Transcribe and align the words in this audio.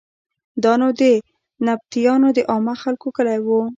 دا 0.63 0.73
نو 0.81 0.87
د 1.01 1.03
نبطیانو 1.67 2.29
د 2.37 2.39
عامو 2.51 2.73
خلکو 2.83 3.07
کلی 3.17 3.39
و. 3.45 3.47